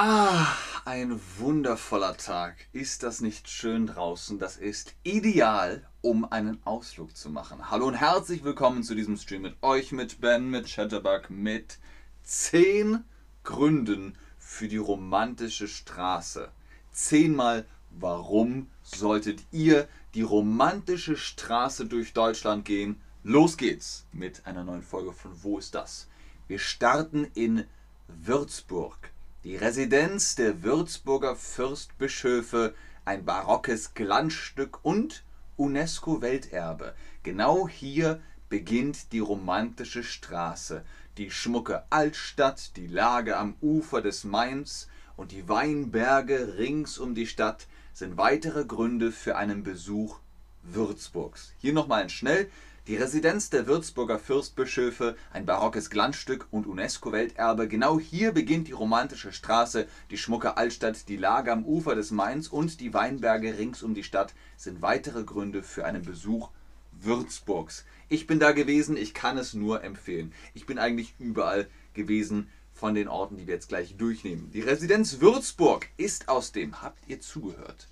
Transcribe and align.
Ah, 0.00 0.54
ein 0.84 1.20
wundervoller 1.38 2.16
Tag. 2.16 2.54
Ist 2.72 3.02
das 3.02 3.20
nicht 3.20 3.48
schön 3.48 3.88
draußen? 3.88 4.38
Das 4.38 4.56
ist 4.56 4.94
ideal, 5.02 5.88
um 6.02 6.24
einen 6.30 6.64
Ausflug 6.64 7.16
zu 7.16 7.30
machen. 7.30 7.68
Hallo 7.68 7.88
und 7.88 7.94
herzlich 7.94 8.44
willkommen 8.44 8.84
zu 8.84 8.94
diesem 8.94 9.16
Stream 9.16 9.42
mit 9.42 9.60
euch, 9.60 9.90
mit 9.90 10.20
Ben, 10.20 10.50
mit 10.50 10.68
Chatterbug, 10.68 11.30
mit 11.30 11.80
10 12.22 13.02
Gründen 13.42 14.16
für 14.38 14.68
die 14.68 14.76
romantische 14.76 15.66
Straße. 15.66 16.52
Zehnmal, 16.92 17.66
warum 17.90 18.68
solltet 18.84 19.42
ihr 19.50 19.88
die 20.14 20.22
romantische 20.22 21.16
Straße 21.16 21.86
durch 21.86 22.12
Deutschland 22.12 22.64
gehen? 22.64 23.00
Los 23.24 23.56
geht's 23.56 24.06
mit 24.12 24.46
einer 24.46 24.62
neuen 24.62 24.84
Folge 24.84 25.12
von 25.12 25.32
Wo 25.42 25.58
ist 25.58 25.74
das? 25.74 26.06
Wir 26.46 26.60
starten 26.60 27.26
in 27.34 27.64
Würzburg 28.06 29.10
die 29.48 29.56
Residenz 29.56 30.34
der 30.34 30.62
Würzburger 30.62 31.34
Fürstbischöfe, 31.34 32.74
ein 33.06 33.24
barockes 33.24 33.94
Glanzstück 33.94 34.80
und 34.82 35.24
UNESCO-Welterbe. 35.56 36.94
Genau 37.22 37.66
hier 37.66 38.20
beginnt 38.50 39.10
die 39.12 39.20
romantische 39.20 40.04
Straße, 40.04 40.84
die 41.16 41.30
schmucke 41.30 41.84
Altstadt, 41.88 42.76
die 42.76 42.88
Lage 42.88 43.38
am 43.38 43.54
Ufer 43.62 44.02
des 44.02 44.24
Mains 44.24 44.86
und 45.16 45.32
die 45.32 45.48
Weinberge 45.48 46.58
rings 46.58 46.98
um 46.98 47.14
die 47.14 47.26
Stadt 47.26 47.68
sind 47.94 48.18
weitere 48.18 48.66
Gründe 48.66 49.12
für 49.12 49.38
einen 49.38 49.62
Besuch 49.62 50.18
Würzburgs. 50.62 51.54
Hier 51.56 51.72
nochmal 51.72 52.02
ein 52.02 52.10
Schnell. 52.10 52.50
Die 52.88 52.96
Residenz 52.96 53.50
der 53.50 53.66
Würzburger 53.66 54.18
Fürstbischöfe, 54.18 55.14
ein 55.30 55.44
barockes 55.44 55.90
Glanzstück 55.90 56.46
und 56.50 56.66
UNESCO-Welterbe. 56.66 57.68
Genau 57.68 58.00
hier 58.00 58.32
beginnt 58.32 58.66
die 58.66 58.72
romantische 58.72 59.30
Straße, 59.30 59.86
die 60.10 60.16
schmucke 60.16 60.56
Altstadt, 60.56 61.06
die 61.06 61.18
Lage 61.18 61.52
am 61.52 61.66
Ufer 61.66 61.94
des 61.94 62.12
Mains 62.12 62.48
und 62.48 62.80
die 62.80 62.94
Weinberge 62.94 63.58
rings 63.58 63.82
um 63.82 63.92
die 63.92 64.04
Stadt 64.04 64.32
sind 64.56 64.80
weitere 64.80 65.22
Gründe 65.22 65.62
für 65.62 65.84
einen 65.84 66.02
Besuch 66.02 66.48
Würzburgs. 66.92 67.84
Ich 68.08 68.26
bin 68.26 68.40
da 68.40 68.52
gewesen, 68.52 68.96
ich 68.96 69.12
kann 69.12 69.36
es 69.36 69.52
nur 69.52 69.84
empfehlen. 69.84 70.32
Ich 70.54 70.64
bin 70.64 70.78
eigentlich 70.78 71.14
überall 71.18 71.68
gewesen 71.92 72.48
von 72.72 72.94
den 72.94 73.08
Orten, 73.08 73.36
die 73.36 73.46
wir 73.46 73.52
jetzt 73.52 73.68
gleich 73.68 73.98
durchnehmen. 73.98 74.50
Die 74.52 74.62
Residenz 74.62 75.20
Würzburg 75.20 75.90
ist 75.98 76.30
aus 76.30 76.52
dem, 76.52 76.80
habt 76.80 77.06
ihr 77.06 77.20
zugehört, 77.20 77.86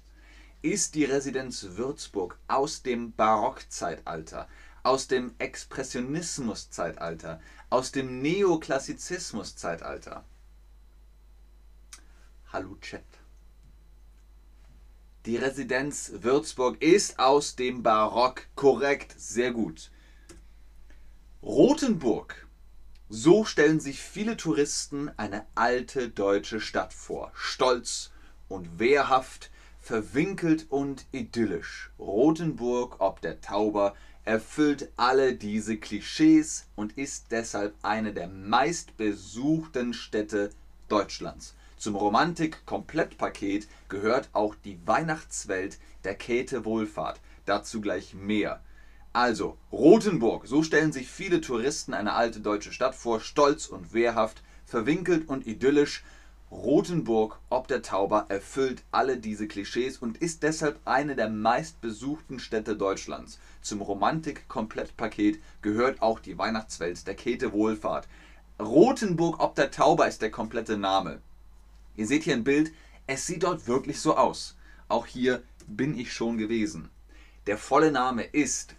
ist 0.62 0.94
die 0.94 1.04
Residenz 1.04 1.66
Würzburg 1.72 2.38
aus 2.48 2.82
dem 2.82 3.12
Barockzeitalter 3.12 4.48
aus 4.86 5.08
dem 5.08 5.34
Expressionismus-Zeitalter, 5.38 7.40
aus 7.70 7.90
dem 7.90 8.22
Neoklassizismus-Zeitalter. 8.22 10.24
Hallo 12.52 12.76
Chat. 12.80 13.02
Die 15.26 15.38
Residenz 15.38 16.12
Würzburg 16.14 16.80
ist 16.80 17.18
aus 17.18 17.56
dem 17.56 17.82
Barock. 17.82 18.46
Korrekt, 18.54 19.16
sehr 19.18 19.50
gut. 19.50 19.90
Rothenburg. 21.42 22.46
So 23.08 23.44
stellen 23.44 23.80
sich 23.80 24.00
viele 24.00 24.36
Touristen 24.36 25.10
eine 25.16 25.46
alte 25.56 26.10
deutsche 26.10 26.60
Stadt 26.60 26.92
vor. 26.92 27.32
Stolz 27.34 28.12
und 28.46 28.78
wehrhaft, 28.78 29.50
verwinkelt 29.80 30.66
und 30.70 31.06
idyllisch. 31.10 31.90
Rothenburg 31.98 33.00
ob 33.00 33.20
der 33.20 33.40
Tauber 33.40 33.96
erfüllt 34.26 34.90
alle 34.96 35.34
diese 35.34 35.76
Klischees 35.76 36.66
und 36.74 36.98
ist 36.98 37.26
deshalb 37.30 37.74
eine 37.82 38.12
der 38.12 38.26
meistbesuchten 38.26 39.94
Städte 39.94 40.50
Deutschlands. 40.88 41.54
Zum 41.78 41.94
Romantik-Komplettpaket 41.94 43.68
gehört 43.88 44.28
auch 44.32 44.56
die 44.64 44.78
Weihnachtswelt 44.84 45.78
der 46.02 46.16
Käthe 46.16 46.64
Wohlfahrt. 46.64 47.20
Dazu 47.44 47.80
gleich 47.80 48.14
mehr. 48.14 48.60
Also, 49.12 49.56
Rothenburg, 49.70 50.46
so 50.46 50.62
stellen 50.62 50.92
sich 50.92 51.08
viele 51.08 51.40
Touristen 51.40 51.94
eine 51.94 52.14
alte 52.14 52.40
deutsche 52.40 52.72
Stadt 52.72 52.96
vor, 52.96 53.20
stolz 53.20 53.66
und 53.66 53.94
wehrhaft, 53.94 54.42
verwinkelt 54.64 55.28
und 55.28 55.46
idyllisch, 55.46 56.02
Rothenburg 56.52 57.40
ob 57.50 57.66
der 57.66 57.82
Tauber 57.82 58.26
erfüllt 58.28 58.84
alle 58.92 59.16
diese 59.16 59.48
Klischees 59.48 59.98
und 59.98 60.18
ist 60.18 60.44
deshalb 60.44 60.78
eine 60.84 61.16
der 61.16 61.28
meistbesuchten 61.28 62.38
Städte 62.38 62.76
Deutschlands. 62.76 63.40
Zum 63.62 63.82
Romantik-Komplettpaket 63.82 65.42
gehört 65.60 66.00
auch 66.02 66.20
die 66.20 66.38
Weihnachtswelt 66.38 67.04
der 67.08 67.16
Käthe 67.16 67.52
Wohlfahrt. 67.52 68.06
Rothenburg 68.60 69.40
ob 69.40 69.56
der 69.56 69.72
Tauber 69.72 70.06
ist 70.06 70.22
der 70.22 70.30
komplette 70.30 70.78
Name. 70.78 71.20
Ihr 71.96 72.06
seht 72.06 72.22
hier 72.22 72.34
ein 72.34 72.44
Bild, 72.44 72.72
es 73.08 73.26
sieht 73.26 73.42
dort 73.42 73.66
wirklich 73.66 74.00
so 74.00 74.16
aus. 74.16 74.56
Auch 74.86 75.06
hier 75.06 75.42
bin 75.66 75.98
ich 75.98 76.12
schon 76.12 76.38
gewesen. 76.38 76.90
Der 77.48 77.58
volle 77.58 77.90
Name 77.90 78.22
ist 78.22 78.76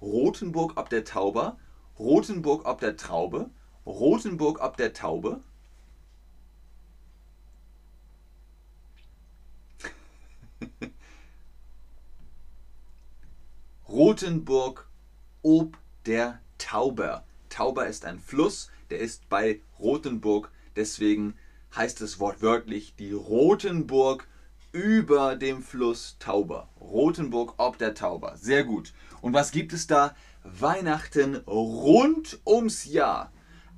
Rothenburg 0.00 0.74
ob 0.76 0.90
der 0.90 1.04
Tauber, 1.04 1.58
Rothenburg 1.98 2.66
ob 2.66 2.78
der 2.78 2.96
Traube, 2.96 3.50
Rothenburg 3.84 4.60
ob 4.62 4.76
der 4.76 4.92
Taube, 4.92 5.40
Rothenburg 13.88 14.88
ob 15.42 15.76
der 16.06 16.40
Tauber. 16.56 17.24
Tauber 17.50 17.86
ist 17.86 18.06
ein 18.06 18.18
Fluss, 18.18 18.70
der 18.88 18.98
ist 18.98 19.28
bei 19.28 19.60
Rothenburg, 19.78 20.50
deswegen 20.74 21.34
heißt 21.76 22.00
es 22.00 22.18
wortwörtlich 22.18 22.94
die 22.96 23.12
Rothenburg 23.12 24.26
über 24.72 25.36
dem 25.36 25.62
Fluss 25.62 26.16
Tauber. 26.18 26.70
Rothenburg 26.80 27.54
ob 27.58 27.76
der 27.76 27.94
Tauber. 27.94 28.38
Sehr 28.38 28.64
gut. 28.64 28.94
Und 29.20 29.34
was 29.34 29.52
gibt 29.52 29.74
es 29.74 29.86
da? 29.86 30.16
Weihnachten 30.44 31.36
rund 31.46 32.40
ums 32.46 32.86
Jahr. 32.86 33.32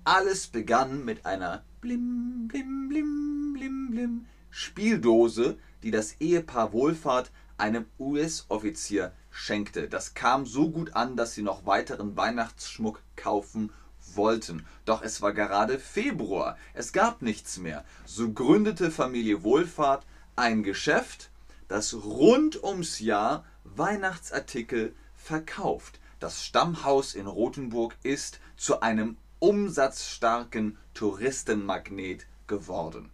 Alles 0.05 0.47
begann 0.47 1.05
mit 1.05 1.27
einer 1.27 1.65
blim, 1.81 2.47
blim, 2.47 2.89
blim, 2.89 3.53
blim, 3.55 3.91
blim 3.91 4.27
Spieldose, 4.51 5.59
die 5.83 5.91
das 5.91 6.21
Ehepaar 6.21 6.73
Wohlfahrt 6.73 7.33
einem 7.59 7.87
US-Offizier 7.99 9.13
schenkte. 9.37 9.89
Das 9.89 10.15
kam 10.15 10.47
so 10.47 10.71
gut 10.71 10.95
an, 10.95 11.17
dass 11.17 11.35
sie 11.35 11.43
noch 11.43 11.67
weiteren 11.67 12.17
Weihnachtsschmuck 12.17 13.01
kaufen 13.17 13.73
wollten. 14.15 14.67
Doch 14.85 15.03
es 15.03 15.21
war 15.23 15.33
gerade 15.33 15.79
Februar, 15.79 16.57
es 16.75 16.93
gab 16.93 17.23
nichts 17.23 17.59
mehr. 17.59 17.85
So 18.05 18.33
gründete 18.33 18.91
Familie 18.91 19.43
Wohlfahrt 19.43 20.07
ein 20.37 20.63
Geschäft, 20.63 21.31
das 21.69 21.95
rund 21.95 22.63
ums 22.63 22.99
Jahr 22.99 23.45
Weihnachtsartikel 23.65 24.95
verkauft. 25.15 26.01
Das 26.21 26.45
Stammhaus 26.45 27.15
in 27.15 27.27
Rothenburg 27.27 27.97
ist 28.03 28.41
zu 28.57 28.81
einem 28.81 29.17
umsatzstarken 29.39 30.79
Touristenmagnet 30.95 32.27
geworden. 32.47 33.11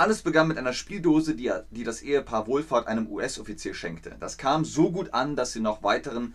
Alles 0.00 0.22
begann 0.22 0.48
mit 0.48 0.56
einer 0.56 0.72
Spieldose, 0.72 1.34
die, 1.34 1.52
die 1.68 1.84
das 1.84 2.00
Ehepaar 2.00 2.46
Wohlfahrt 2.46 2.86
einem 2.86 3.06
US-Offizier 3.08 3.74
schenkte. 3.74 4.16
Das 4.18 4.38
kam 4.38 4.64
so 4.64 4.90
gut 4.90 5.12
an, 5.12 5.36
dass 5.36 5.52
sie 5.52 5.60
noch 5.60 5.82
weiteren, 5.82 6.34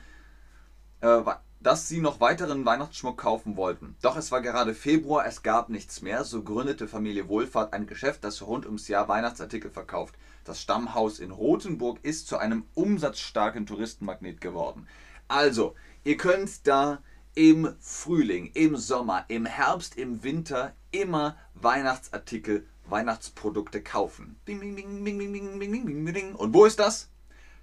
äh, 1.01 1.23
dass 1.61 1.87
sie 1.87 1.99
noch 1.99 2.19
weiteren 2.19 2.63
Weihnachtsschmuck 2.63 3.17
kaufen 3.17 3.57
wollten. 3.57 3.95
Doch 4.03 4.17
es 4.17 4.31
war 4.31 4.43
gerade 4.43 4.75
Februar, 4.75 5.25
es 5.25 5.41
gab 5.41 5.69
nichts 5.69 6.03
mehr, 6.03 6.23
so 6.25 6.43
gründete 6.43 6.87
Familie 6.87 7.27
Wohlfahrt 7.27 7.73
ein 7.73 7.87
Geschäft, 7.87 8.23
das 8.23 8.43
rund 8.43 8.67
ums 8.67 8.87
Jahr 8.87 9.07
Weihnachtsartikel 9.07 9.71
verkauft. 9.71 10.13
Das 10.43 10.61
Stammhaus 10.61 11.17
in 11.17 11.31
Rothenburg 11.31 11.97
ist 12.03 12.27
zu 12.27 12.37
einem 12.37 12.65
umsatzstarken 12.75 13.65
Touristenmagnet 13.65 14.41
geworden. 14.41 14.87
Also, 15.27 15.73
ihr 16.03 16.17
könnt 16.17 16.67
da 16.67 17.01
im 17.33 17.73
Frühling, 17.79 18.51
im 18.53 18.77
Sommer, 18.77 19.25
im 19.27 19.47
Herbst, 19.47 19.97
im 19.97 20.21
Winter 20.21 20.75
immer 20.91 21.35
Weihnachtsartikel 21.55 22.67
Weihnachtsprodukte 22.89 23.81
kaufen. 23.81 24.39
Bing, 24.45 24.59
bing, 24.59 24.75
bing, 24.75 25.03
bing, 25.03 25.17
bing, 25.17 25.31
bing, 25.31 25.61
bing, 25.61 25.85
bing, 25.85 26.13
bing. 26.13 26.35
Und 26.35 26.53
wo 26.53 26.65
ist 26.65 26.79
das? 26.79 27.09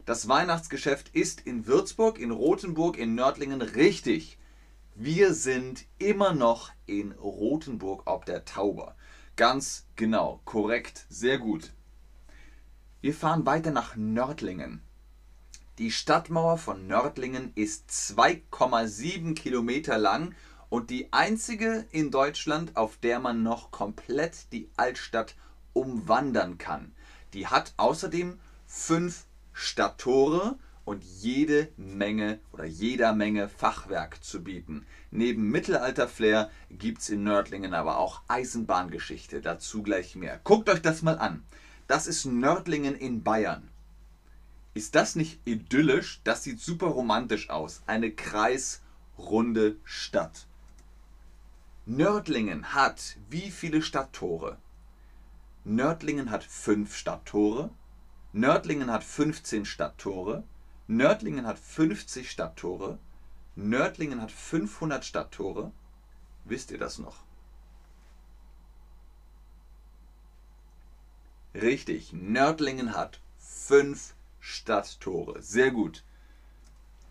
Das 0.05 0.27
Weihnachtsgeschäft 0.29 1.11
ist 1.15 1.43
in 1.43 1.67
Würzburg, 1.67 2.19
in 2.19 2.33
Rothenburg, 2.33 2.99
in 2.99 3.15
Nördlingen 3.15 3.63
richtig. 3.63 4.39
Wir 4.95 5.33
sind 5.33 5.87
immer 5.99 6.35
noch 6.35 6.71
in 6.87 7.13
Rothenburg 7.13 8.03
ob 8.07 8.27
der 8.27 8.45
Tauber. 8.45 8.97
Ganz 9.37 9.87
genau, 9.97 10.41
korrekt, 10.45 11.07
sehr 11.09 11.39
gut. 11.39 11.73
Wir 13.01 13.15
fahren 13.15 13.47
weiter 13.47 13.71
nach 13.71 13.97
Nördlingen. 13.97 14.83
Die 15.79 15.91
Stadtmauer 15.91 16.59
von 16.59 16.87
Nördlingen 16.87 17.53
ist 17.55 17.89
2,7 17.91 19.35
Kilometer 19.35 19.97
lang 19.97 20.35
und 20.73 20.89
die 20.89 21.13
einzige 21.13 21.85
in 21.91 22.11
Deutschland, 22.11 22.79
auf 22.79 22.97
der 22.97 23.21
man 23.21 23.43
noch 23.43 23.73
komplett 23.73 24.51
die 24.53 24.71
Altstadt 24.79 25.35
umwandern 25.75 26.57
kann. 26.57 26.93
Die 27.35 27.47
hat 27.47 27.75
außerdem 27.77 28.39
fünf 28.67 29.27
Stadttore 29.53 30.59
und 30.87 31.05
jede 31.05 31.69
Menge 31.77 32.41
oder 32.53 32.65
jeder 32.65 33.13
Menge 33.13 33.51
Fachwerk 33.51 34.25
zu 34.25 34.43
bieten. 34.43 34.87
Neben 35.11 35.51
Mittelalter-Flair 35.51 36.51
gibt 36.71 37.03
es 37.03 37.11
in 37.11 37.23
Nördlingen 37.23 37.75
aber 37.75 37.99
auch 37.99 38.23
Eisenbahngeschichte, 38.29 39.43
dazu 39.43 39.83
gleich 39.83 40.17
mehr. 40.17 40.41
Guckt 40.43 40.71
euch 40.71 40.81
das 40.81 41.03
mal 41.03 41.19
an. 41.19 41.43
Das 41.87 42.07
ist 42.07 42.25
Nördlingen 42.25 42.95
in 42.95 43.23
Bayern. 43.23 43.69
Ist 44.73 44.95
das 44.95 45.17
nicht 45.17 45.39
idyllisch? 45.47 46.23
Das 46.25 46.45
sieht 46.45 46.61
super 46.61 46.87
romantisch 46.87 47.51
aus. 47.51 47.83
Eine 47.87 48.11
kreisrunde 48.11 49.77
Stadt. 49.85 50.47
Nördlingen 51.84 52.75
hat 52.75 53.17
wie 53.29 53.50
viele 53.50 53.82
Stadttore? 53.82 54.56
Nördlingen 55.64 56.31
hat 56.31 56.44
fünf 56.44 56.94
Stadttore. 56.94 57.70
Nördlingen 58.32 58.88
hat 58.90 59.02
15 59.02 59.64
Stadttore. 59.64 60.44
Nördlingen 60.87 61.44
hat 61.44 61.58
50 61.58 62.31
Stadttore. 62.31 62.99
Nördlingen 63.56 64.23
hat 64.23 64.31
500 64.31 65.05
Stadttore. 65.05 65.73
Wisst 66.44 66.70
ihr 66.70 66.79
das 66.79 66.99
noch? 66.99 67.25
Richtig, 71.52 72.12
Nördlingen 72.12 72.94
hat 72.96 73.20
5 73.38 74.14
Stadttore. 74.38 75.43
Sehr 75.43 75.73
gut. 75.73 76.05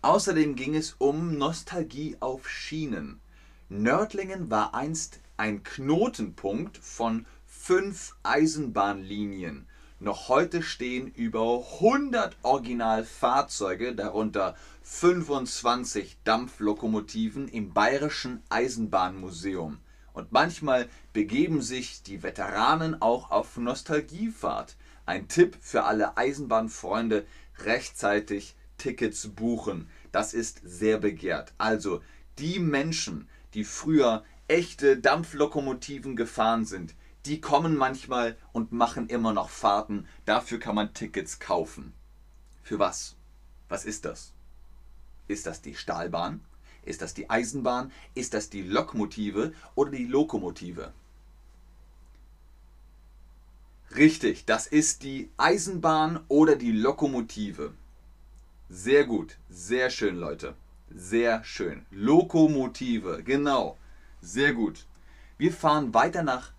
Außerdem 0.00 0.56
ging 0.56 0.74
es 0.74 0.94
um 0.98 1.36
Nostalgie 1.36 2.16
auf 2.20 2.48
Schienen. 2.48 3.20
Nördlingen 3.72 4.50
war 4.50 4.74
einst 4.74 5.20
ein 5.38 5.62
Knotenpunkt 5.62 6.76
von 6.76 7.24
fünf 7.46 8.14
Eisenbahnlinien. 8.22 9.66
Noch 9.98 10.28
heute 10.28 10.62
stehen 10.62 11.06
über 11.06 11.64
100 11.80 12.36
Originalfahrzeuge, 12.42 13.94
darunter 13.94 14.56
25 14.82 16.18
Dampflokomotiven 16.22 17.48
im 17.48 17.72
Bayerischen 17.72 18.42
Eisenbahnmuseum. 18.50 19.78
Und 20.12 20.32
manchmal 20.32 20.86
begeben 21.14 21.62
sich 21.62 22.02
die 22.02 22.22
Veteranen 22.22 23.00
auch 23.00 23.30
auf 23.30 23.56
Nostalgiefahrt. 23.56 24.76
Ein 25.06 25.28
Tipp 25.28 25.56
für 25.62 25.84
alle 25.84 26.18
Eisenbahnfreunde, 26.18 27.24
rechtzeitig 27.60 28.54
Tickets 28.76 29.28
buchen. 29.28 29.88
Das 30.10 30.34
ist 30.34 30.60
sehr 30.62 30.98
begehrt. 30.98 31.54
Also 31.56 32.02
die 32.38 32.58
Menschen, 32.58 33.28
die 33.54 33.64
früher 33.64 34.24
echte 34.48 34.96
Dampflokomotiven 34.96 36.16
gefahren 36.16 36.64
sind, 36.64 36.94
die 37.26 37.40
kommen 37.40 37.76
manchmal 37.76 38.36
und 38.52 38.72
machen 38.72 39.08
immer 39.08 39.32
noch 39.32 39.48
Fahrten. 39.48 40.06
Dafür 40.24 40.58
kann 40.58 40.74
man 40.74 40.92
Tickets 40.92 41.38
kaufen. 41.38 41.92
Für 42.62 42.78
was? 42.78 43.16
Was 43.68 43.84
ist 43.84 44.04
das? 44.04 44.32
Ist 45.28 45.46
das 45.46 45.62
die 45.62 45.74
Stahlbahn? 45.74 46.40
Ist 46.84 47.00
das 47.00 47.14
die 47.14 47.30
Eisenbahn? 47.30 47.92
Ist 48.14 48.34
das 48.34 48.50
die 48.50 48.62
Lokmotive 48.62 49.52
oder 49.76 49.92
die 49.92 50.06
Lokomotive? 50.06 50.92
Richtig, 53.94 54.46
das 54.46 54.66
ist 54.66 55.02
die 55.02 55.30
Eisenbahn 55.36 56.24
oder 56.28 56.56
die 56.56 56.72
Lokomotive. 56.72 57.72
Sehr 58.68 59.04
gut, 59.04 59.36
sehr 59.48 59.90
schön, 59.90 60.16
Leute. 60.16 60.54
Sehr 60.94 61.42
schön. 61.42 61.86
Lokomotive, 61.90 63.22
genau. 63.24 63.78
Sehr 64.20 64.52
gut. 64.52 64.86
Wir 65.38 65.52
fahren 65.52 65.94
weiter 65.94 66.22
nach 66.22 66.52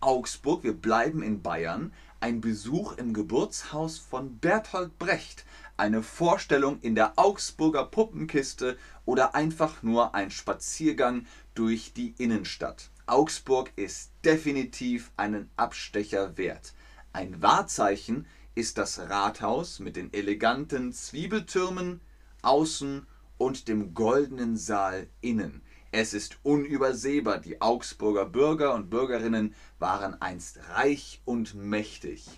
Augsburg, 0.00 0.62
wir 0.62 0.72
bleiben 0.72 1.22
in 1.22 1.42
Bayern, 1.42 1.92
ein 2.20 2.40
Besuch 2.40 2.96
im 2.96 3.12
Geburtshaus 3.12 3.98
von 3.98 4.38
Bertolt 4.38 4.98
Brecht, 4.98 5.44
eine 5.76 6.02
Vorstellung 6.02 6.80
in 6.80 6.94
der 6.94 7.18
Augsburger 7.18 7.84
Puppenkiste 7.84 8.78
oder 9.04 9.34
einfach 9.34 9.82
nur 9.82 10.14
ein 10.14 10.30
Spaziergang 10.30 11.26
durch 11.54 11.92
die 11.92 12.14
Innenstadt. 12.18 12.90
Augsburg 13.06 13.72
ist 13.74 14.12
definitiv 14.24 15.10
einen 15.16 15.50
Abstecher 15.56 16.36
wert. 16.36 16.72
Ein 17.12 17.42
Wahrzeichen 17.42 18.26
ist 18.54 18.78
das 18.78 18.98
Rathaus 19.00 19.80
mit 19.80 19.96
den 19.96 20.12
eleganten 20.12 20.92
Zwiebeltürmen 20.92 22.00
außen 22.42 23.06
und 23.42 23.66
dem 23.66 23.92
goldenen 23.92 24.56
Saal 24.56 25.08
innen. 25.20 25.62
Es 25.90 26.14
ist 26.14 26.38
unübersehbar, 26.44 27.38
die 27.38 27.60
Augsburger 27.60 28.24
Bürger 28.24 28.72
und 28.72 28.88
Bürgerinnen 28.88 29.56
waren 29.80 30.14
einst 30.22 30.60
reich 30.74 31.20
und 31.24 31.56
mächtig. 31.56 32.28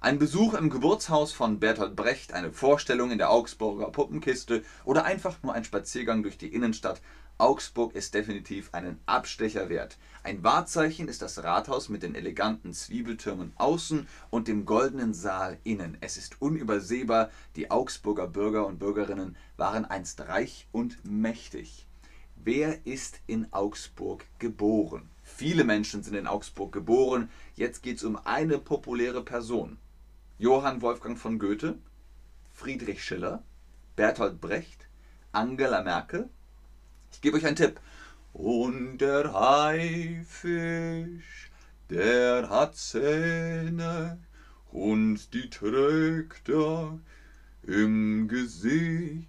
Ein 0.00 0.20
Besuch 0.20 0.54
im 0.54 0.70
Geburtshaus 0.70 1.32
von 1.32 1.58
Bertolt 1.58 1.96
Brecht, 1.96 2.32
eine 2.34 2.52
Vorstellung 2.52 3.10
in 3.10 3.18
der 3.18 3.30
Augsburger 3.30 3.90
Puppenkiste 3.90 4.62
oder 4.84 5.04
einfach 5.04 5.42
nur 5.42 5.54
ein 5.54 5.64
Spaziergang 5.64 6.22
durch 6.22 6.38
die 6.38 6.54
Innenstadt. 6.54 7.02
Augsburg 7.40 7.94
ist 7.94 8.14
definitiv 8.14 8.74
einen 8.74 8.98
Abstecher 9.06 9.68
wert. 9.68 9.96
Ein 10.24 10.42
Wahrzeichen 10.42 11.06
ist 11.06 11.22
das 11.22 11.44
Rathaus 11.44 11.88
mit 11.88 12.02
den 12.02 12.16
eleganten 12.16 12.74
Zwiebeltürmen 12.74 13.52
außen 13.54 14.08
und 14.30 14.48
dem 14.48 14.64
goldenen 14.64 15.14
Saal 15.14 15.58
innen. 15.62 15.96
Es 16.00 16.16
ist 16.16 16.42
unübersehbar, 16.42 17.30
die 17.54 17.70
Augsburger 17.70 18.26
Bürger 18.26 18.66
und 18.66 18.80
Bürgerinnen 18.80 19.36
waren 19.56 19.84
einst 19.84 20.20
reich 20.22 20.66
und 20.72 20.98
mächtig. 21.04 21.86
Wer 22.34 22.84
ist 22.84 23.20
in 23.28 23.52
Augsburg 23.52 24.24
geboren? 24.40 25.08
Viele 25.22 25.62
Menschen 25.62 26.02
sind 26.02 26.16
in 26.16 26.26
Augsburg 26.26 26.72
geboren. 26.72 27.30
Jetzt 27.54 27.84
geht 27.84 27.98
es 27.98 28.04
um 28.04 28.16
eine 28.16 28.58
populäre 28.58 29.22
Person. 29.24 29.78
Johann 30.38 30.82
Wolfgang 30.82 31.16
von 31.16 31.38
Goethe, 31.38 31.78
Friedrich 32.52 33.04
Schiller, 33.04 33.44
Bertolt 33.94 34.40
Brecht, 34.40 34.88
Angela 35.30 35.82
Merkel. 35.82 36.30
Ich 37.12 37.20
gebe 37.20 37.36
euch 37.36 37.46
einen 37.46 37.56
Tipp. 37.56 37.80
Und 38.32 38.98
der 38.98 39.32
Haifisch, 39.32 40.28
der 41.90 42.48
hat 42.48 42.76
Zähne 42.76 44.18
und 44.70 45.32
die 45.34 45.50
trägt 45.50 46.48
er 46.48 46.98
im 47.66 48.28
Gesicht. 48.28 49.26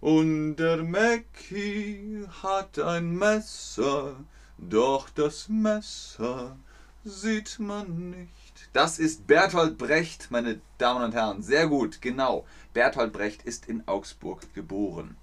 Und 0.00 0.56
der 0.56 0.82
Mäcki 0.82 2.24
hat 2.42 2.78
ein 2.78 3.16
Messer, 3.16 4.16
doch 4.56 5.10
das 5.10 5.48
Messer 5.48 6.56
sieht 7.04 7.58
man 7.58 8.10
nicht. 8.10 8.30
Das 8.72 8.98
ist 8.98 9.26
Bertolt 9.26 9.76
Brecht, 9.76 10.30
meine 10.30 10.60
Damen 10.78 11.04
und 11.04 11.14
Herren. 11.14 11.42
Sehr 11.42 11.66
gut, 11.66 12.00
genau. 12.00 12.46
Bertolt 12.72 13.12
Brecht 13.12 13.42
ist 13.42 13.66
in 13.66 13.86
Augsburg 13.88 14.54
geboren. 14.54 15.16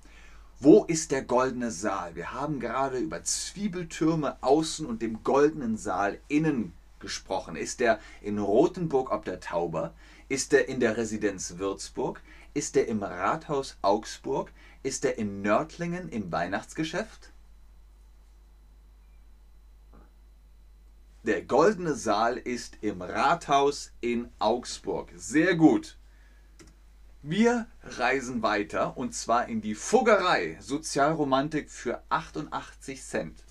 Wo 0.59 0.85
ist 0.85 1.11
der 1.11 1.21
goldene 1.21 1.69
Saal? 1.69 2.15
Wir 2.15 2.33
haben 2.33 2.59
gerade 2.59 2.97
über 2.97 3.23
Zwiebeltürme 3.23 4.41
außen 4.41 4.87
und 4.87 5.03
dem 5.03 5.21
goldenen 5.23 5.77
Saal 5.77 6.19
innen 6.29 6.73
gesprochen. 6.99 7.55
Ist 7.55 7.79
der 7.79 7.99
in 8.21 8.39
Rothenburg 8.39 9.11
ob 9.11 9.23
der 9.23 9.39
Tauber? 9.39 9.93
Ist 10.29 10.53
der 10.53 10.67
in 10.67 10.79
der 10.79 10.97
Residenz 10.97 11.59
Würzburg? 11.59 12.23
Ist 12.55 12.73
der 12.73 12.87
im 12.87 13.03
Rathaus 13.03 13.77
Augsburg? 13.83 14.51
Ist 14.81 15.05
er 15.05 15.19
in 15.19 15.43
Nördlingen 15.43 16.09
im 16.09 16.31
Weihnachtsgeschäft? 16.31 17.31
Der 21.21 21.43
goldene 21.43 21.93
Saal 21.93 22.35
ist 22.37 22.77
im 22.81 23.03
Rathaus 23.03 23.91
in 24.01 24.31
Augsburg. 24.39 25.11
Sehr 25.15 25.53
gut. 25.55 25.97
Wir 27.23 27.65
reisen 27.81 28.43
weiter 28.43 28.95
und 28.95 29.15
zwar 29.15 29.47
in 29.47 29.59
die 29.59 29.73
Fuggerei 29.73 30.55
Sozialromantik 30.61 31.71
für 31.71 32.03
88 32.09 33.03
Cent. 33.03 33.43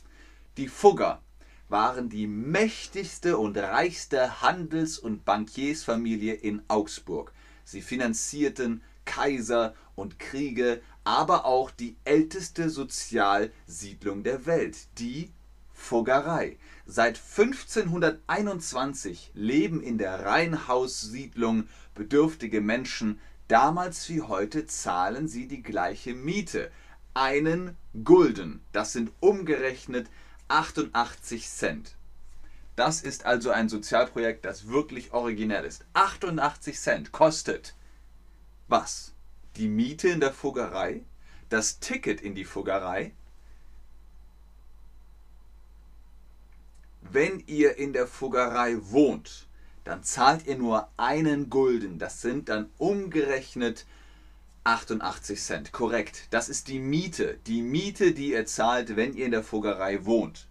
Die 0.57 0.69
Fugger 0.69 1.21
waren 1.69 2.09
die 2.09 2.29
mächtigste 2.29 3.39
und 3.39 3.59
reichste 3.59 4.41
Handels- 4.41 5.01
und 5.01 5.25
Bankiersfamilie 5.25 6.35
in 6.35 6.63
Augsburg. 6.69 7.33
Sie 7.65 7.83
finanzierten 7.83 8.85
Kaiser 9.05 9.75
und 9.97 10.21
Kriege, 10.21 10.81
aber 11.03 11.45
auch 11.45 11.73
die 11.73 11.97
älteste 12.05 12.71
Sozialsiedlung 12.71 14.23
der 14.23 14.47
Welt, 14.47 14.77
die 14.99 15.33
Fuggerei. 15.75 16.57
Seit 16.87 17.19
1521 17.19 19.33
leben 19.35 19.83
in 19.83 19.99
der 19.99 20.25
Reihenhaussiedlung 20.25 21.67
bedürftige 21.97 22.61
Menschen. 22.61 23.19
Damals 23.49 24.09
wie 24.09 24.23
heute 24.23 24.67
zahlen 24.67 25.29
sie 25.29 25.47
die 25.47 25.63
gleiche 25.63 26.15
Miete. 26.15 26.71
Einen 27.15 27.77
Gulden. 28.05 28.63
Das 28.73 28.93
sind 28.93 29.13
umgerechnet 29.21 30.11
88 30.49 31.49
Cent. 31.49 31.97
Das 32.75 33.01
ist 33.01 33.25
also 33.25 33.51
ein 33.51 33.69
Sozialprojekt, 33.71 34.45
das 34.45 34.69
wirklich 34.69 35.13
originell 35.13 35.65
ist. 35.65 35.85
88 35.95 36.79
Cent 36.79 37.13
kostet 37.13 37.75
was? 38.69 39.15
Die 39.57 39.69
Miete 39.69 40.09
in 40.09 40.21
der 40.21 40.33
Fuggerei? 40.33 41.05
Das 41.49 41.79
Ticket 41.79 42.21
in 42.21 42.35
die 42.35 42.45
Fuggerei? 42.45 43.15
Wenn 47.01 47.43
ihr 47.47 47.79
in 47.79 47.93
der 47.93 48.09
Fuggerei 48.09 48.77
wohnt, 48.91 49.46
dann 49.87 50.03
zahlt 50.03 50.47
ihr 50.47 50.59
nur 50.59 50.89
einen 50.97 51.49
Gulden. 51.49 52.01
Das 52.01 52.21
sind 52.21 52.49
dann 52.49 52.69
umgerechnet 52.77 53.87
88 54.65 55.41
Cent, 55.41 55.73
korrekt. 55.73 56.25
Das 56.31 56.49
ist 56.49 56.67
die 56.67 56.81
Miete. 56.81 57.39
Die 57.47 57.63
Miete, 57.63 58.13
die 58.13 58.33
ihr 58.33 58.47
zahlt, 58.47 58.97
wenn 58.97 59.15
ihr 59.15 59.27
in 59.27 59.31
der 59.31 59.45
Fuggerei 59.45 60.05
wohnt. 60.05 60.49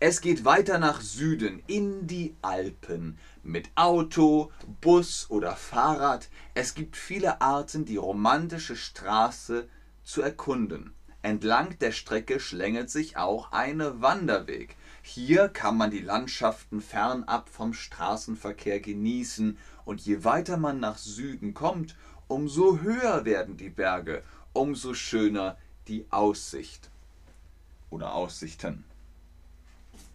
Es 0.00 0.20
geht 0.20 0.44
weiter 0.44 0.80
nach 0.80 1.00
Süden, 1.00 1.62
in 1.68 2.08
die 2.08 2.34
Alpen. 2.42 3.18
Mit 3.44 3.70
Auto, 3.76 4.50
Bus 4.80 5.26
oder 5.28 5.54
Fahrrad. 5.54 6.28
Es 6.54 6.74
gibt 6.74 6.96
viele 6.96 7.40
Arten, 7.40 7.84
die 7.84 7.98
romantische 7.98 8.74
Straße 8.74 9.68
zu 10.02 10.22
erkunden. 10.22 10.92
Entlang 11.22 11.78
der 11.78 11.92
Strecke 11.92 12.40
schlängelt 12.40 12.90
sich 12.90 13.16
auch 13.16 13.52
ein 13.52 13.80
Wanderweg. 14.00 14.76
Hier 15.02 15.48
kann 15.48 15.76
man 15.76 15.90
die 15.90 16.00
Landschaften 16.00 16.80
fernab 16.80 17.48
vom 17.48 17.72
Straßenverkehr 17.72 18.80
genießen 18.80 19.56
und 19.84 20.00
je 20.02 20.24
weiter 20.24 20.56
man 20.56 20.78
nach 20.78 20.98
Süden 20.98 21.54
kommt, 21.54 21.96
umso 22.28 22.80
höher 22.80 23.24
werden 23.24 23.56
die 23.56 23.70
Berge, 23.70 24.22
umso 24.52 24.94
schöner 24.94 25.56
die 25.88 26.06
Aussicht 26.10 26.90
oder 27.88 28.14
Aussichten. 28.14 28.84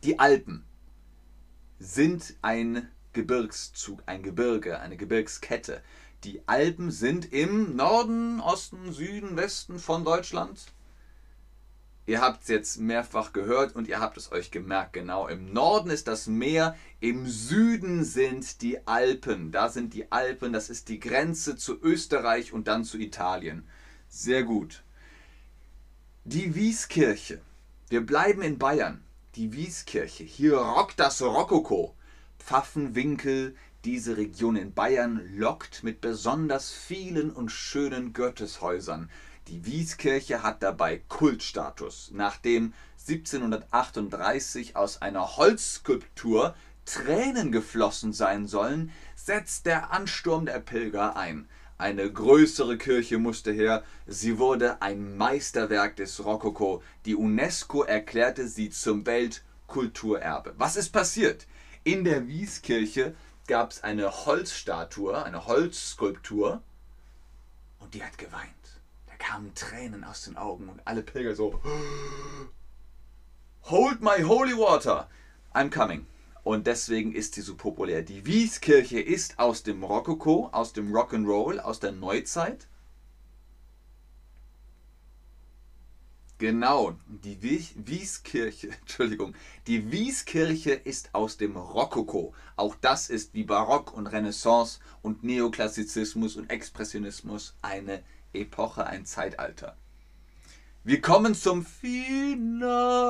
Die 0.04 0.20
Alpen 0.20 0.64
sind 1.80 2.36
ein 2.42 2.88
Gebirgszug, 3.14 4.04
ein 4.06 4.24
Gebirge, 4.24 4.80
eine 4.80 4.98
Gebirgskette. 4.98 5.82
Die 6.24 6.48
Alpen 6.48 6.92
sind 6.92 7.34
im 7.34 7.76
Norden, 7.76 8.40
Osten, 8.40 8.94
Süden, 8.94 9.36
Westen 9.36 9.80
von 9.80 10.06
Deutschland. 10.06 10.66
Ihr 12.08 12.22
habt 12.22 12.44
es 12.44 12.50
jetzt 12.50 12.80
mehrfach 12.80 13.34
gehört 13.34 13.76
und 13.76 13.88
ihr 13.88 14.00
habt 14.00 14.18
es 14.18 14.32
euch 14.32 14.52
gemerkt. 14.52 14.94
Genau, 14.94 15.28
im 15.28 15.52
Norden 15.52 15.90
ist 15.90 16.08
das 16.08 16.28
Meer, 16.28 16.76
im 17.00 17.28
Süden 17.28 18.04
sind 18.04 18.62
die 18.62 18.86
Alpen. 18.88 19.52
Da 19.52 19.70
sind 19.70 19.94
die 19.96 20.12
Alpen, 20.12 20.54
das 20.54 20.70
ist 20.70 20.90
die 20.90 21.00
Grenze 21.00 21.56
zu 21.56 21.82
Österreich 21.82 22.54
und 22.54 22.68
dann 22.68 22.84
zu 22.84 23.00
Italien. 23.00 23.68
Sehr 24.08 24.44
gut. 24.44 24.84
Die 26.26 26.54
Wieskirche. 26.54 27.42
Wir 27.90 28.06
bleiben 28.06 28.44
in 28.44 28.60
Bayern. 28.60 29.04
Die 29.36 29.54
Wieskirche. 29.54 30.24
Hier 30.24 30.58
rockt 30.58 31.00
das 31.00 31.22
Rokoko. 31.22 31.96
Pfaffenwinkel, 32.38 33.56
diese 33.84 34.18
Region 34.18 34.56
in 34.56 34.74
Bayern 34.74 35.22
lockt 35.36 35.84
mit 35.84 36.02
besonders 36.02 36.72
vielen 36.72 37.32
und 37.32 37.52
schönen 37.52 38.14
Gotteshäusern. 38.14 39.10
Die 39.48 39.64
Wieskirche 39.64 40.42
hat 40.42 40.64
dabei 40.64 41.04
Kultstatus, 41.08 42.10
nachdem 42.12 42.74
1738 43.08 44.76
aus 44.76 45.04
einer 45.04 45.38
Holzskulptur 45.38 46.56
Tränen 46.86 47.52
geflossen 47.52 48.12
sein 48.12 48.48
sollen, 48.48 48.92
setzt 49.16 49.68
der 49.68 49.92
Ansturm 49.92 50.48
der 50.48 50.60
Pilger 50.60 51.16
ein. 51.16 51.48
Eine 51.78 52.12
größere 52.12 52.80
Kirche 52.80 53.20
musste 53.20 53.52
her, 53.52 53.84
sie 54.08 54.40
wurde 54.40 54.82
ein 54.82 55.16
Meisterwerk 55.16 55.96
des 55.96 56.26
Rokoko. 56.26 56.82
Die 57.06 57.16
UNESCO 57.16 57.84
erklärte 57.84 58.48
sie 58.48 58.72
zum 58.72 59.06
Weltkulturerbe. 59.06 60.56
Was 60.58 60.76
ist 60.76 60.90
passiert? 60.90 61.46
In 61.84 62.04
der 62.04 62.28
Wieskirche 62.28 63.14
gab 63.46 63.72
es 63.72 63.84
eine 63.84 64.26
Holzstatue, 64.26 65.24
eine 65.24 65.46
Holzskulptur 65.46 66.64
und 67.80 67.94
die 67.94 68.04
hat 68.04 68.18
geweint 68.18 68.65
kamen 69.26 69.56
Tränen 69.56 70.04
aus 70.04 70.24
den 70.24 70.38
Augen 70.38 70.70
und 70.70 70.82
alle 70.86 71.02
Pilger 71.02 71.36
so, 71.36 71.60
Hold 73.64 74.02
my 74.02 74.22
holy 74.22 74.54
water, 74.54 75.10
I'm 75.54 75.72
coming. 75.72 76.06
Und 76.44 76.68
deswegen 76.68 77.16
ist 77.16 77.34
sie 77.34 77.42
so 77.42 77.56
populär. 77.56 78.04
Die 78.04 78.28
Wieskirche 78.28 79.00
ist 79.00 79.40
aus 79.40 79.64
dem 79.64 79.84
Rokoko, 79.84 80.50
aus 80.52 80.74
dem 80.74 80.96
Rock'n'Roll, 80.96 81.58
aus 81.58 81.80
der 81.80 81.92
Neuzeit. 81.92 82.68
Genau, 86.38 86.96
die 87.08 87.42
Wieskirche, 87.42 88.70
Entschuldigung, 88.82 89.34
die 89.66 89.92
Wieskirche 89.92 90.74
ist 90.74 91.16
aus 91.16 91.38
dem 91.38 91.58
Rokoko. 91.58 92.36
Auch 92.58 92.76
das 92.76 93.10
ist 93.10 93.34
wie 93.34 93.46
Barock 93.46 93.92
und 93.92 94.06
Renaissance 94.06 94.80
und 95.02 95.24
Neoklassizismus 95.24 96.36
und 96.36 96.52
Expressionismus 96.52 97.56
eine 97.64 98.04
Epoche, 98.36 98.86
ein 98.86 99.06
Zeitalter. 99.06 99.78
Wir 100.84 101.02
kommen 101.02 101.34
zum 101.34 101.66
Finale. 101.66 103.04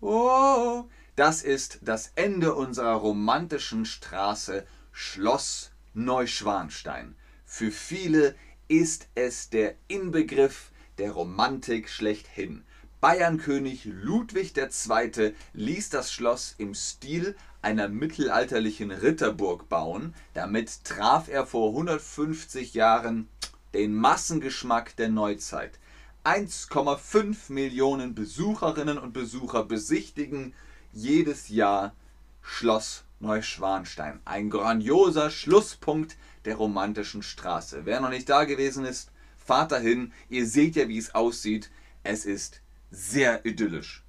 Oh, 0.00 0.84
das 1.16 1.42
ist 1.42 1.78
das 1.82 2.12
Ende 2.14 2.54
unserer 2.54 2.94
romantischen 2.94 3.84
Straße 3.86 4.66
Schloss 4.92 5.70
Neuschwanstein. 5.94 7.16
Für 7.44 7.70
viele 7.70 8.34
ist 8.68 9.08
es 9.14 9.50
der 9.50 9.74
Inbegriff 9.88 10.70
der 10.98 11.12
Romantik 11.12 11.88
schlechthin. 11.88 12.64
Bayernkönig 13.00 13.86
Ludwig 13.86 14.54
II. 14.56 15.34
ließ 15.54 15.88
das 15.88 16.12
Schloss 16.12 16.54
im 16.58 16.74
Stil 16.74 17.34
einer 17.62 17.88
mittelalterlichen 17.88 18.90
Ritterburg 18.90 19.68
bauen. 19.68 20.14
Damit 20.34 20.84
traf 20.84 21.28
er 21.28 21.46
vor 21.46 21.70
150 21.70 22.74
Jahren 22.74 23.28
den 23.74 23.94
Massengeschmack 23.94 24.96
der 24.96 25.08
Neuzeit. 25.08 25.78
1,5 26.24 27.50
Millionen 27.52 28.14
Besucherinnen 28.14 28.98
und 28.98 29.12
Besucher 29.12 29.64
besichtigen 29.64 30.54
jedes 30.92 31.48
Jahr 31.48 31.94
Schloss 32.42 33.04
Neuschwanstein. 33.20 34.20
Ein 34.24 34.50
grandioser 34.50 35.30
Schlusspunkt 35.30 36.16
der 36.44 36.56
romantischen 36.56 37.22
Straße. 37.22 37.82
Wer 37.84 38.00
noch 38.00 38.10
nicht 38.10 38.28
da 38.28 38.44
gewesen 38.44 38.84
ist, 38.84 39.10
fahrt 39.36 39.72
dahin. 39.72 40.12
Ihr 40.28 40.46
seht 40.46 40.76
ja, 40.76 40.88
wie 40.88 40.98
es 40.98 41.14
aussieht. 41.14 41.70
Es 42.02 42.24
ist 42.24 42.60
sehr 42.90 43.44
idyllisch. 43.44 44.04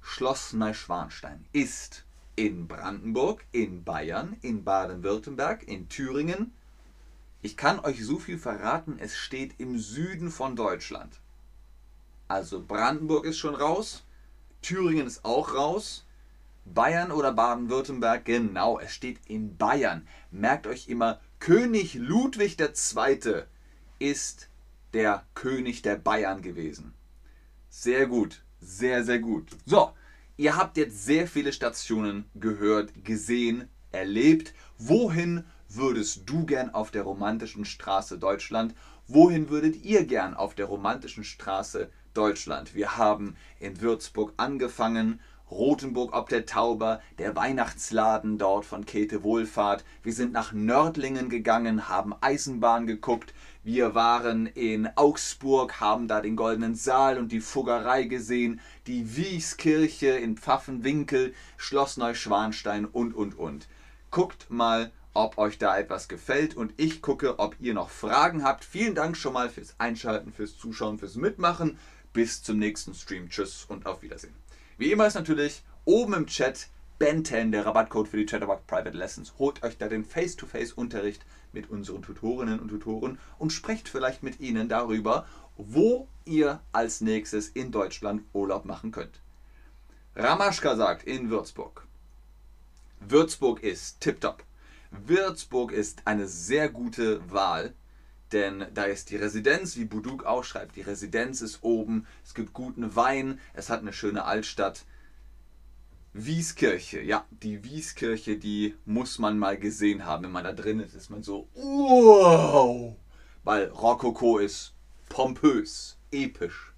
Schloss 0.00 0.52
Neuschwanstein 0.52 1.44
ist 1.52 2.04
in 2.36 2.68
Brandenburg, 2.68 3.44
in 3.52 3.82
Bayern, 3.82 4.36
in 4.42 4.62
Baden-Württemberg, 4.62 5.66
in 5.66 5.88
Thüringen, 5.88 6.52
ich 7.42 7.56
kann 7.56 7.80
euch 7.80 8.04
so 8.04 8.18
viel 8.18 8.38
verraten, 8.38 8.98
es 8.98 9.16
steht 9.16 9.54
im 9.58 9.78
Süden 9.78 10.30
von 10.30 10.56
Deutschland. 10.56 11.20
Also 12.28 12.62
Brandenburg 12.62 13.24
ist 13.24 13.38
schon 13.38 13.54
raus, 13.54 14.04
Thüringen 14.62 15.06
ist 15.06 15.24
auch 15.24 15.54
raus, 15.54 16.06
Bayern 16.64 17.12
oder 17.12 17.32
Baden-Württemberg, 17.32 18.24
genau, 18.24 18.80
es 18.80 18.92
steht 18.92 19.20
in 19.26 19.56
Bayern. 19.56 20.06
Merkt 20.32 20.66
euch 20.66 20.88
immer, 20.88 21.20
König 21.38 21.94
Ludwig 21.94 22.56
II. 22.58 23.42
ist 23.98 24.48
der 24.92 25.24
König 25.34 25.82
der 25.82 25.96
Bayern 25.96 26.42
gewesen. 26.42 26.94
Sehr 27.68 28.06
gut, 28.06 28.42
sehr, 28.60 29.04
sehr 29.04 29.20
gut. 29.20 29.50
So, 29.64 29.92
ihr 30.36 30.56
habt 30.56 30.76
jetzt 30.76 31.04
sehr 31.04 31.28
viele 31.28 31.52
Stationen 31.52 32.24
gehört, 32.34 33.04
gesehen, 33.04 33.68
erlebt. 33.92 34.54
Wohin 34.78 35.44
würdest 35.76 36.22
du 36.26 36.44
gern 36.44 36.74
auf 36.74 36.90
der 36.90 37.02
romantischen 37.02 37.64
Straße 37.64 38.18
Deutschland? 38.18 38.74
Wohin 39.08 39.50
würdet 39.50 39.84
ihr 39.84 40.04
gern 40.04 40.34
auf 40.34 40.54
der 40.54 40.66
romantischen 40.66 41.24
Straße 41.24 41.90
Deutschland? 42.14 42.74
Wir 42.74 42.96
haben 42.96 43.36
in 43.60 43.80
Würzburg 43.80 44.32
angefangen, 44.36 45.20
Rothenburg 45.50 46.12
ob 46.12 46.28
der 46.28 46.44
Tauber, 46.44 47.00
der 47.18 47.36
Weihnachtsladen 47.36 48.36
dort 48.36 48.64
von 48.64 48.84
Käthe 48.84 49.22
Wohlfahrt. 49.22 49.84
Wir 50.02 50.12
sind 50.12 50.32
nach 50.32 50.52
Nördlingen 50.52 51.28
gegangen, 51.28 51.88
haben 51.88 52.14
Eisenbahn 52.20 52.86
geguckt. 52.86 53.32
Wir 53.62 53.94
waren 53.94 54.46
in 54.46 54.88
Augsburg, 54.96 55.80
haben 55.80 56.08
da 56.08 56.20
den 56.20 56.34
Goldenen 56.34 56.74
Saal 56.74 57.18
und 57.18 57.30
die 57.30 57.40
Fuggerei 57.40 58.04
gesehen, 58.04 58.60
die 58.86 59.16
Wieskirche 59.16 60.08
in 60.08 60.36
Pfaffenwinkel, 60.36 61.32
Schloss 61.56 61.96
Neuschwanstein 61.96 62.84
und, 62.84 63.14
und, 63.14 63.38
und. 63.38 63.68
Guckt 64.10 64.50
mal 64.50 64.90
ob 65.16 65.38
euch 65.38 65.58
da 65.58 65.76
etwas 65.78 66.08
gefällt 66.08 66.56
und 66.56 66.74
ich 66.76 67.00
gucke, 67.00 67.38
ob 67.38 67.56
ihr 67.58 67.72
noch 67.74 67.88
Fragen 67.90 68.44
habt. 68.44 68.64
Vielen 68.64 68.94
Dank 68.94 69.16
schon 69.16 69.32
mal 69.32 69.48
fürs 69.48 69.74
Einschalten, 69.78 70.32
fürs 70.32 70.58
Zuschauen, 70.58 70.98
fürs 70.98 71.16
Mitmachen. 71.16 71.78
Bis 72.12 72.42
zum 72.42 72.58
nächsten 72.58 72.94
Stream. 72.94 73.28
Tschüss 73.28 73.64
und 73.68 73.86
auf 73.86 74.02
Wiedersehen. 74.02 74.34
Wie 74.78 74.92
immer 74.92 75.06
ist 75.06 75.14
natürlich 75.14 75.62
oben 75.84 76.14
im 76.14 76.26
Chat 76.26 76.68
Ben 76.98 77.24
10, 77.24 77.52
der 77.52 77.66
Rabattcode 77.66 78.08
für 78.08 78.16
die 78.18 78.26
Chatterbox 78.26 78.62
Private 78.66 78.96
Lessons. 78.96 79.34
Holt 79.38 79.62
euch 79.62 79.76
da 79.78 79.88
den 79.88 80.04
Face-to-Face-Unterricht 80.04 81.24
mit 81.52 81.70
unseren 81.70 82.02
Tutorinnen 82.02 82.60
und 82.60 82.68
Tutoren 82.68 83.18
und 83.38 83.50
sprecht 83.50 83.88
vielleicht 83.88 84.22
mit 84.22 84.40
ihnen 84.40 84.68
darüber, 84.68 85.26
wo 85.56 86.08
ihr 86.24 86.60
als 86.72 87.00
nächstes 87.00 87.48
in 87.48 87.72
Deutschland 87.72 88.22
Urlaub 88.32 88.64
machen 88.64 88.92
könnt. 88.92 89.20
Ramaschka 90.14 90.76
sagt 90.76 91.04
in 91.04 91.30
Würzburg. 91.30 91.86
Würzburg 93.00 93.62
ist 93.62 94.00
tipptopp. 94.00 94.45
Würzburg 95.04 95.72
ist 95.72 96.02
eine 96.04 96.26
sehr 96.26 96.68
gute 96.68 97.30
Wahl, 97.30 97.74
denn 98.32 98.66
da 98.74 98.84
ist 98.84 99.10
die 99.10 99.16
Residenz, 99.16 99.76
wie 99.76 99.84
Buduk 99.84 100.24
auch 100.24 100.44
schreibt, 100.44 100.76
die 100.76 100.82
Residenz 100.82 101.40
ist 101.40 101.62
oben, 101.62 102.06
es 102.24 102.34
gibt 102.34 102.52
guten 102.52 102.96
Wein, 102.96 103.40
es 103.54 103.70
hat 103.70 103.80
eine 103.80 103.92
schöne 103.92 104.24
Altstadt. 104.24 104.84
Wieskirche, 106.12 107.00
ja, 107.02 107.26
die 107.30 107.62
Wieskirche, 107.62 108.38
die 108.38 108.74
muss 108.86 109.18
man 109.18 109.38
mal 109.38 109.58
gesehen 109.58 110.06
haben. 110.06 110.24
Wenn 110.24 110.32
man 110.32 110.44
da 110.44 110.52
drin 110.52 110.80
ist, 110.80 110.94
ist 110.94 111.10
man 111.10 111.22
so, 111.22 111.48
wow, 111.54 112.96
weil 113.44 113.66
Rokoko 113.68 114.38
ist 114.38 114.72
pompös, 115.10 115.98
episch. 116.10 116.72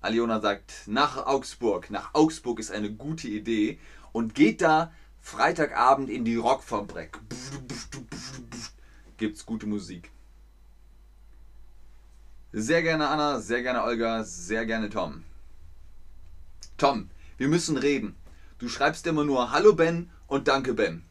Aliona 0.00 0.40
sagt, 0.40 0.72
nach 0.86 1.26
Augsburg. 1.26 1.90
Nach 1.90 2.14
Augsburg 2.14 2.58
ist 2.60 2.70
eine 2.70 2.92
gute 2.92 3.28
Idee 3.28 3.78
und 4.12 4.34
geht 4.34 4.60
da 4.60 4.92
Freitagabend 5.22 6.10
in 6.10 6.26
die 6.26 6.36
Rockfabrik. 6.36 7.18
Gibt's 9.16 9.46
gute 9.46 9.66
Musik. 9.66 10.10
Sehr 12.52 12.82
gerne 12.82 13.08
Anna, 13.08 13.40
sehr 13.40 13.62
gerne 13.62 13.82
Olga, 13.82 14.24
sehr 14.24 14.66
gerne 14.66 14.90
Tom. 14.90 15.24
Tom, 16.76 17.08
wir 17.38 17.48
müssen 17.48 17.78
reden. 17.78 18.14
Du 18.58 18.68
schreibst 18.68 19.06
immer 19.06 19.24
nur 19.24 19.52
Hallo 19.52 19.72
Ben 19.74 20.10
und 20.26 20.48
Danke 20.48 20.74
Ben. 20.74 21.02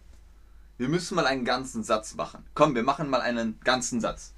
Wir 0.77 0.89
müssen 0.89 1.15
mal 1.15 1.25
einen 1.25 1.45
ganzen 1.45 1.83
Satz 1.83 2.13
machen. 2.13 2.45
Komm, 2.53 2.75
wir 2.75 2.83
machen 2.83 3.09
mal 3.09 3.21
einen 3.21 3.59
ganzen 3.63 4.01
Satz. 4.01 4.33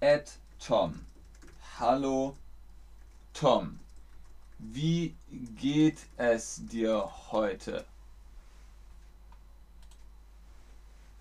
Ed 0.00 0.32
Tom. 0.58 1.04
Hallo 1.78 2.36
Tom. 3.32 3.78
Wie 4.58 5.14
geht 5.56 5.98
es 6.16 6.60
dir 6.66 7.08
heute? 7.30 7.84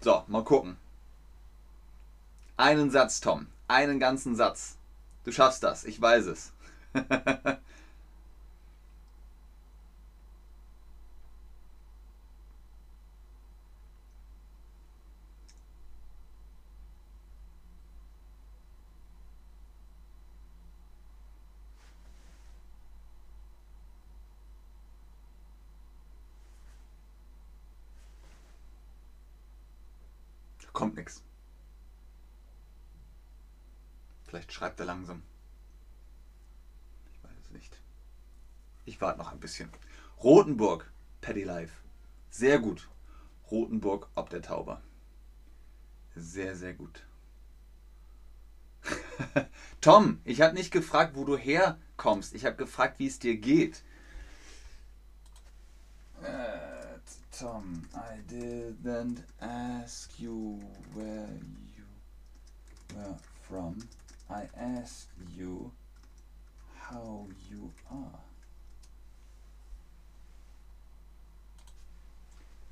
So, 0.02 0.24
mal 0.28 0.44
gucken. 0.44 0.78
Einen 2.56 2.90
Satz, 2.90 3.22
Tom. 3.22 3.48
Einen 3.68 4.00
ganzen 4.00 4.36
Satz. 4.36 4.78
Du 5.24 5.32
schaffst 5.32 5.62
das, 5.64 5.84
ich 5.84 6.02
weiß 6.02 6.26
es. 6.26 6.52
kommt 30.78 30.96
nichts. 30.96 31.24
Vielleicht 34.28 34.54
schreibt 34.54 34.80
er 34.80 34.86
langsam. 34.86 35.24
Ich 37.12 37.24
weiß 37.24 37.32
es 37.46 37.50
nicht. 37.50 37.82
Ich 38.86 39.02
warte 39.02 39.18
noch 39.18 39.32
ein 39.32 39.40
bisschen. 39.40 39.72
Rotenburg, 40.22 40.88
Paddy 41.20 41.44
Live. 41.44 41.72
Sehr 42.30 42.60
gut. 42.60 42.88
Rotenburg 43.50 44.08
ob 44.14 44.30
der 44.30 44.44
Tauber. 44.44 44.84
Sehr, 46.16 46.56
sehr 46.56 46.76
gut. 46.76 47.04
Tom, 49.82 50.22
ich 50.26 50.42
habe 50.42 50.54
nicht 50.54 50.70
gefragt, 50.70 51.16
wo 51.16 51.26
du 51.26 51.38
herkommst. 51.38 52.36
Ich 52.36 52.46
habe 52.46 52.56
gefragt, 52.56 53.00
wie 53.00 53.08
es 53.08 53.18
dir 53.18 53.38
geht. 53.38 53.82
Äh, 56.22 57.00
Tom, 57.40 57.84
I 57.94 58.18
didn't 58.28 59.20
ask 59.40 60.20
you 60.20 60.60
where 60.96 61.30
you 61.76 61.86
were 62.96 63.16
from. 63.48 63.78
I 64.28 64.48
asked 64.58 65.12
you 65.38 65.72
how 66.80 67.28
you 67.48 67.72
are. 67.92 68.24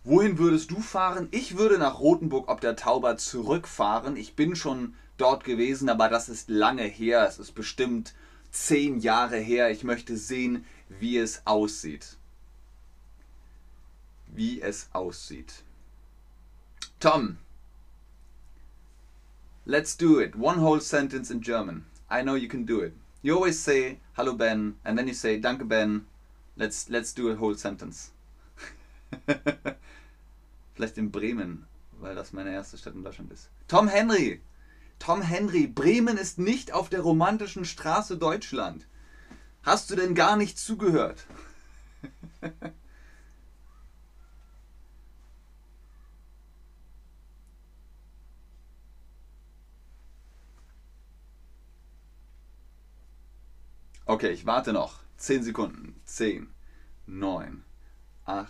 Wohin 0.04 0.40
würdest 0.40 0.72
du 0.72 0.80
fahren? 0.80 1.28
Ich 1.30 1.58
würde 1.58 1.78
nach 1.78 2.00
Rothenburg 2.00 2.50
ob 2.50 2.60
der 2.60 2.76
Tauber 2.76 3.18
zurückfahren. 3.18 4.18
Ich 4.18 4.36
bin 4.36 4.56
schon 4.56 4.96
dort 5.18 5.44
gewesen, 5.44 5.90
aber 5.90 6.10
das 6.10 6.28
ist 6.28 6.50
lange 6.50 6.86
her. 6.86 7.28
Es 7.28 7.38
ist 7.38 7.54
bestimmt 7.54 8.16
zehn 8.50 9.00
Jahre 9.00 9.38
her. 9.38 9.70
Ich 9.70 9.84
möchte 9.84 10.18
sehen, 10.18 10.66
wie 10.90 11.20
es 11.20 11.46
aussieht. 11.46 12.18
Wie 14.36 14.62
es 14.62 14.90
aussieht. 14.94 15.64
Tom, 17.00 17.38
Let's 19.68 19.96
do 19.96 20.20
it. 20.20 20.36
One 20.36 20.60
whole 20.60 20.80
sentence 20.80 21.32
in 21.32 21.42
German. 21.42 21.86
I 22.08 22.22
know 22.22 22.36
you 22.36 22.48
can 22.48 22.66
do 22.66 22.82
it. 22.82 22.94
You 23.24 23.34
always 23.34 23.60
say 23.60 24.00
"Hallo 24.16 24.34
Ben" 24.34 24.76
and 24.86 24.96
then 24.96 25.08
you 25.08 25.14
say 25.16 25.40
"Danke 25.40 25.68
Ben." 25.68 26.06
Let's 26.56 26.88
let's 26.88 27.14
do 27.14 27.32
a 27.32 27.36
whole 27.36 27.56
sentence. 27.56 28.12
Vielleicht 30.76 31.00
in 31.00 31.10
Bremen, 31.10 31.66
weil 32.00 32.14
das 32.14 32.32
meine 32.32 32.52
erste 32.52 32.78
Stadt 32.78 32.94
in 32.94 33.04
Deutschland 33.04 33.32
ist. 33.32 33.50
Tom 33.68 33.88
Henry. 33.88 34.42
Tom 35.00 35.24
Henry, 35.24 35.66
Bremen 35.66 36.18
ist 36.18 36.38
nicht 36.38 36.72
auf 36.72 36.90
der 36.90 37.02
romantischen 37.02 37.66
Straße 37.66 38.18
Deutschland. 38.18 38.86
Hast 39.64 39.90
du 39.90 39.96
denn 39.96 40.14
gar 40.14 40.38
nicht 40.38 40.60
zugehört? 40.60 41.26
Okay, 54.08 54.30
ich 54.30 54.46
warte 54.46 54.72
noch. 54.72 55.00
10 55.18 55.44
Sekunden. 55.44 56.00
10, 56.06 56.54
9, 57.08 57.64
8, 58.26 58.50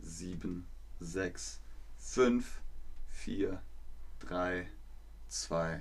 7, 0.00 0.66
6, 1.00 1.60
5, 1.96 2.60
4, 3.08 3.62
3, 4.20 4.66
2, 5.28 5.80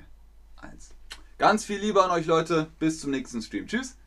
1. 0.56 0.96
Ganz 1.38 1.66
viel 1.66 1.80
Liebe 1.80 2.02
an 2.02 2.12
euch 2.12 2.28
Leute. 2.28 2.72
Bis 2.80 3.02
zum 3.02 3.12
nächsten 3.12 3.42
Stream. 3.42 3.68
Tschüss. 3.68 3.98